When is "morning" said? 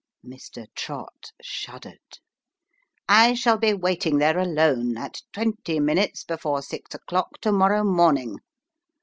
7.83-8.39